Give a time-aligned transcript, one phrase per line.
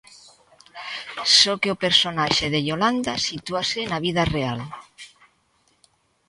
[1.39, 4.59] Só que o personaxe de Iolanda sitúase na vida real.